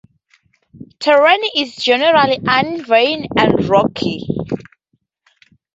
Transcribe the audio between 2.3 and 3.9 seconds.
uneven and